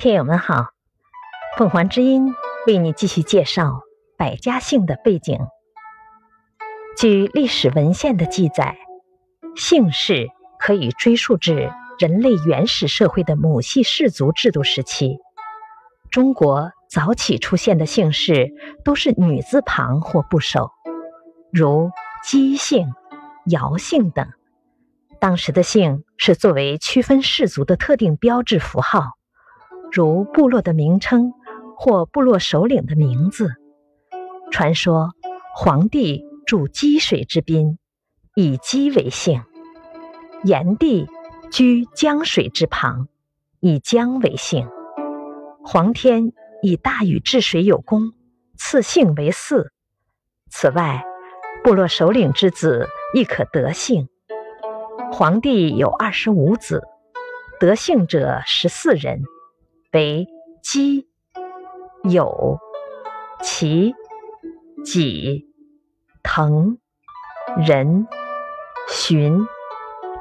[0.00, 0.68] 听友们好，
[1.58, 2.34] 凤凰之音
[2.66, 3.82] 为你继续介绍
[4.16, 5.38] 百家姓的背景。
[6.96, 8.78] 据历史文献的记载，
[9.56, 15.18] 姓氏可以追溯至人类原始社会的母系氏族制度时期。
[16.10, 20.70] 中国早期出现的姓氏都是女字旁或部首，
[21.52, 21.90] 如
[22.24, 22.88] 姬姓、
[23.44, 24.26] 姚姓等。
[25.20, 29.19] 当时的姓是作为区分氏族的特定标志符号。
[29.92, 31.32] 如部落的名称
[31.76, 33.50] 或部落首领的名字。
[34.50, 35.10] 传说
[35.54, 37.78] 黄帝住积水之滨，
[38.34, 39.42] 以积为姓；
[40.44, 41.06] 炎帝
[41.50, 43.08] 居江水之旁，
[43.60, 44.66] 以江为姓；
[45.64, 48.12] 黄天以大禹治水有功，
[48.56, 49.68] 赐姓为嗣。
[50.50, 51.04] 此外，
[51.62, 54.08] 部落首领之子亦可得姓。
[55.12, 56.82] 黄帝有二十五子，
[57.58, 59.22] 得姓者十四人。
[59.92, 60.28] 为
[60.62, 61.08] 姬、
[62.04, 62.58] 酉、
[63.42, 63.92] 齐、
[64.84, 65.48] 己、
[66.22, 66.78] 滕、
[67.66, 68.06] 仁、
[68.86, 69.48] 荀、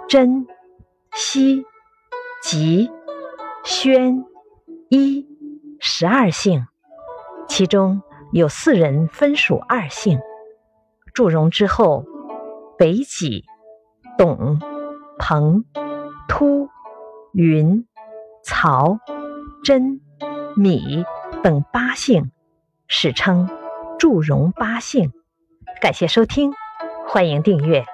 [0.07, 0.47] 真、
[1.13, 1.63] 熙、
[2.41, 2.89] 吉、
[3.63, 4.25] 宣、
[4.89, 5.27] 一
[5.79, 6.65] 十二姓，
[7.47, 10.19] 其中有四人分属二姓。
[11.13, 12.05] 祝融之后，
[12.75, 13.45] 北己、
[14.17, 14.57] 董、
[15.19, 15.63] 彭、
[16.27, 16.69] 突、
[17.33, 17.85] 云、
[18.43, 18.97] 曹。
[19.69, 20.01] 真、
[20.55, 21.05] 米
[21.43, 22.31] 等八姓，
[22.87, 23.47] 史称
[23.99, 25.11] 祝融八姓。
[25.79, 26.51] 感谢收听，
[27.07, 27.85] 欢迎订阅。